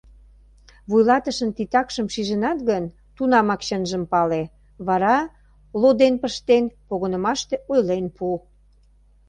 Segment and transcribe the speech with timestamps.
[0.89, 2.83] Вуйлатышын титакшым шижынат гын,
[3.15, 4.43] тунамак чынжым пале,
[4.87, 5.17] вара,
[5.81, 8.25] лоден пыштен, погынымаште ойлен пу.